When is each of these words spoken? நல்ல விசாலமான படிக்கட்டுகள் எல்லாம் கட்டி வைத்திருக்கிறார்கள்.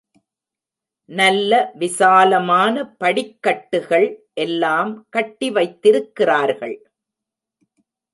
நல்ல 1.09 1.71
விசாலமான 1.73 2.83
படிக்கட்டுகள் 2.97 4.07
எல்லாம் 4.33 5.07
கட்டி 5.09 5.49
வைத்திருக்கிறார்கள். 5.51 6.75